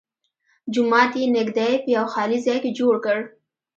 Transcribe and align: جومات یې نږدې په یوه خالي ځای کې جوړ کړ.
جومات 0.73 1.11
یې 1.19 1.25
نږدې 1.37 1.69
په 1.83 1.89
یوه 1.95 2.07
خالي 2.13 2.39
ځای 2.45 2.57
کې 2.63 2.75
جوړ 2.79 2.93
کړ. 3.05 3.19